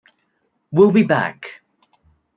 [0.71, 1.61] We'll be back.